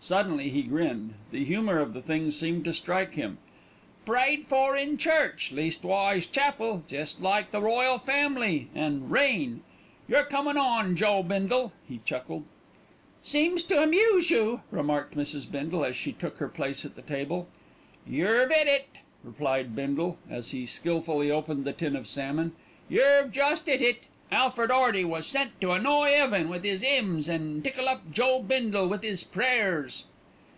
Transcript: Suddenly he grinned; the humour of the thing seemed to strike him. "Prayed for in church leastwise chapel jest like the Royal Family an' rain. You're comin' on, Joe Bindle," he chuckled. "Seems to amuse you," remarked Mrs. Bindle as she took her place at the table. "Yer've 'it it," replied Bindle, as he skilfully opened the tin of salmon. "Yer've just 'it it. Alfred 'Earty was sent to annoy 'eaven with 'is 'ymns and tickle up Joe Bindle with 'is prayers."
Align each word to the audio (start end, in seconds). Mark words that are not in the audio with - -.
Suddenly 0.00 0.50
he 0.50 0.62
grinned; 0.62 1.14
the 1.32 1.44
humour 1.44 1.80
of 1.80 1.92
the 1.92 2.00
thing 2.00 2.30
seemed 2.30 2.64
to 2.66 2.72
strike 2.72 3.14
him. 3.14 3.38
"Prayed 4.06 4.44
for 4.44 4.76
in 4.76 4.96
church 4.96 5.50
leastwise 5.52 6.24
chapel 6.24 6.84
jest 6.86 7.20
like 7.20 7.50
the 7.50 7.60
Royal 7.60 7.98
Family 7.98 8.68
an' 8.76 9.08
rain. 9.10 9.60
You're 10.06 10.22
comin' 10.24 10.56
on, 10.56 10.94
Joe 10.94 11.24
Bindle," 11.24 11.72
he 11.86 11.98
chuckled. 12.04 12.44
"Seems 13.24 13.64
to 13.64 13.82
amuse 13.82 14.30
you," 14.30 14.60
remarked 14.70 15.16
Mrs. 15.16 15.50
Bindle 15.50 15.84
as 15.84 15.96
she 15.96 16.12
took 16.12 16.36
her 16.38 16.48
place 16.48 16.84
at 16.84 16.94
the 16.94 17.02
table. 17.02 17.48
"Yer've 18.06 18.52
'it 18.52 18.68
it," 18.68 18.86
replied 19.24 19.74
Bindle, 19.74 20.16
as 20.30 20.52
he 20.52 20.64
skilfully 20.64 21.28
opened 21.28 21.64
the 21.64 21.72
tin 21.72 21.96
of 21.96 22.06
salmon. 22.06 22.52
"Yer've 22.88 23.32
just 23.32 23.66
'it 23.66 23.82
it. 23.82 24.04
Alfred 24.30 24.70
'Earty 24.70 25.06
was 25.06 25.26
sent 25.26 25.58
to 25.62 25.72
annoy 25.72 26.08
'eaven 26.10 26.50
with 26.50 26.62
'is 26.62 26.82
'ymns 26.82 27.30
and 27.30 27.64
tickle 27.64 27.88
up 27.88 28.10
Joe 28.12 28.42
Bindle 28.42 28.86
with 28.86 29.02
'is 29.02 29.22
prayers." 29.24 30.04